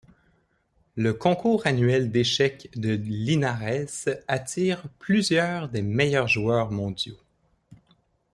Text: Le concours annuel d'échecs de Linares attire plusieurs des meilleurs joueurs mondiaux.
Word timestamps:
Le 0.95 1.13
concours 1.13 1.67
annuel 1.67 2.09
d'échecs 2.09 2.71
de 2.75 2.95
Linares 2.95 4.09
attire 4.27 4.81
plusieurs 4.97 5.69
des 5.69 5.83
meilleurs 5.83 6.27
joueurs 6.27 6.71
mondiaux. 6.71 7.19